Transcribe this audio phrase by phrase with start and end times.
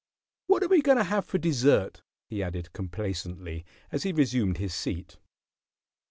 [0.47, 4.73] "What are we going to have for dessert?" he added, complacently, as he resumed his
[4.73, 5.17] seat.